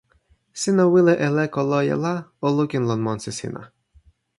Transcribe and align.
sina 0.61 0.83
wile 0.93 1.13
e 1.27 1.29
leko 1.37 1.61
loje 1.71 1.95
la 2.03 2.13
o 2.45 2.47
lukin 2.57 2.83
lon 2.89 3.01
monsi 3.05 3.29
sina. 3.39 3.61